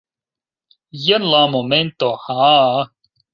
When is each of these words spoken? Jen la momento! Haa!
Jen 1.03 1.27
la 1.33 1.41
momento! 1.57 2.11
Haa! 2.25 2.89